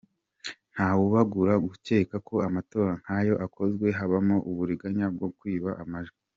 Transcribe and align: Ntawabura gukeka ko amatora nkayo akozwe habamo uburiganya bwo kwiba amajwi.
Ntawabura 0.73 1.53
gukeka 1.65 2.15
ko 2.27 2.35
amatora 2.47 2.91
nkayo 3.01 3.35
akozwe 3.45 3.87
habamo 3.97 4.37
uburiganya 4.49 5.05
bwo 5.15 5.29
kwiba 5.37 5.71
amajwi. 5.83 6.19